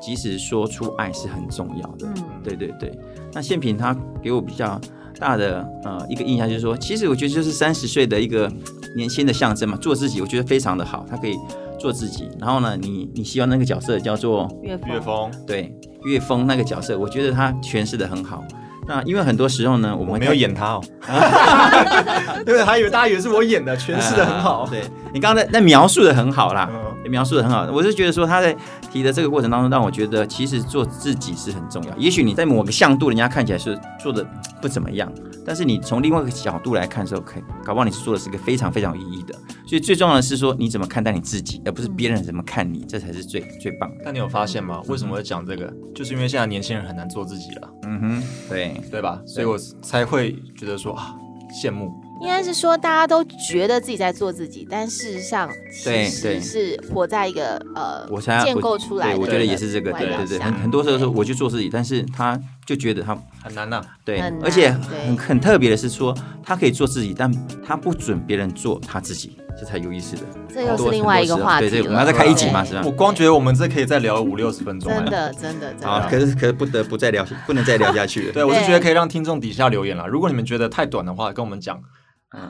[0.00, 2.06] 即使说出爱是很重要的。
[2.06, 2.96] 嗯，对对对。
[3.32, 4.80] 那宪平他给我比较
[5.18, 8.48] 大的呃一个印象就是说，其实我觉得就是三十岁的一个
[8.96, 11.04] 年轻的象征嘛，做自己，我觉得非常的好。
[11.08, 11.36] 他可以
[11.78, 15.72] 做自己，然后呢，你你希望那个角色叫做岳岳峰，对
[16.04, 18.42] 岳峰那个角色，我觉得他诠释的很好。
[18.88, 20.80] 那因为很多时候呢，我们没有演他哦，
[22.46, 24.66] 对，还以为大家以为是我演的，诠释的很好。
[24.70, 24.80] 对
[25.12, 26.70] 你刚才那描述的很好啦，
[27.08, 27.70] 描述的很好。
[27.72, 28.56] 我是觉得说他在
[28.92, 31.96] 提的这个过程当中，让我觉得其实做自己是很重要。
[31.96, 34.26] 也许你在某个向度，人家看起来是做的
[34.60, 35.12] 不怎么样，
[35.44, 39.34] 但是你从另外一个角度来看的时候，可以搞不好你是做的是一个非常非常有意义的。
[39.66, 44.04] 所以最重要的是说你怎么看待你自己，而不是别人怎么看你，这才是最最棒的。
[44.04, 44.80] 那你有发现吗？
[44.88, 45.72] 为什么会讲这个？
[45.94, 47.70] 就是因为现在年轻人很难做自己了。
[47.84, 48.80] 嗯哼，对。
[48.90, 49.20] 对吧？
[49.26, 51.14] 所以我才会觉得说啊，
[51.62, 51.92] 羡慕。
[52.20, 59.14] 应该是说大家都觉得自己在做自己，但事实上其实是活在一个呃，我才建构出来。
[59.16, 60.38] 我觉得也是这个，对对对。
[60.38, 63.82] 很很多时候说我去做自己，但是他就觉得他很难呐。
[64.04, 67.30] 对，而且很很特别的是说，他可以做自己，但
[67.64, 69.38] 他不准别人做他自己。
[69.58, 71.70] 这才有意思的，这又是另外一个话题。
[71.70, 72.82] 对对，我们要再开一集嘛，是吧？
[72.84, 74.92] 我光觉得我们这可以再聊五六十分钟。
[74.92, 75.88] 真的，真的，真的。
[75.88, 78.32] 啊，可是可是不得不再聊，不能再聊下去了。
[78.36, 80.06] 对，我是觉得可以让听众底下留言了。
[80.06, 81.78] 如果你们觉得太短的话，跟我们讲；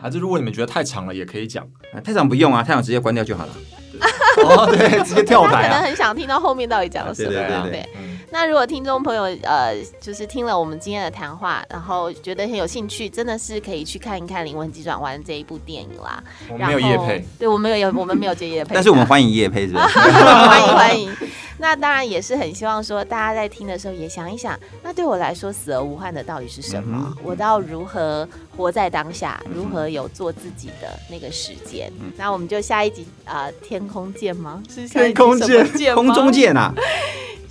[0.02, 1.66] 还是如果你们觉得太长了，也可以讲。
[2.02, 3.52] 太长不用啊，太长直接关掉就好了。
[4.44, 5.68] 哦，对，直接跳台。
[5.68, 7.30] 可能很想听到后面到底讲了什么。
[7.30, 7.86] 对对对。
[8.38, 16.22] 那如果听众朋友呃，就是听了我们今天的谈话，然后觉得很有兴趣，真的是可以去看一看《灵魂急转弯》这一部电影啦。
[16.50, 19.98] 我们没有叶配，对我们有我们没有接叶配，但是我们欢迎叶配，是不是？
[19.98, 21.10] 欢 迎欢迎。
[21.56, 27.16] 那当然也是很希望说，大家在听的时候也想一想，那对我来说死而无憾的到底是什么？
[27.24, 29.42] 我要如何活在当下？
[29.50, 31.90] 如何有做自己的那个时间？
[32.18, 34.62] 那我们就下一集啊，天空见吗？
[34.68, 36.70] 是天空见，空中见啊！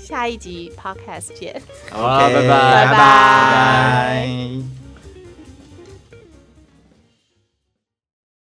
[0.05, 1.61] 下一集 podcast 见。
[1.91, 4.84] 好，拜拜，拜拜。